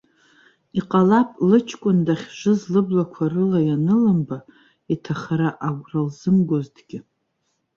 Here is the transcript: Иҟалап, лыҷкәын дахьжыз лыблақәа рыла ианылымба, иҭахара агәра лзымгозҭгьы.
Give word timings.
Иҟалап, 0.79 1.29
лыҷкәын 1.49 1.97
дахьжыз 2.05 2.61
лыблақәа 2.73 3.25
рыла 3.33 3.59
ианылымба, 3.69 4.37
иҭахара 4.93 5.49
агәра 5.67 6.01
лзымгозҭгьы. 6.07 6.99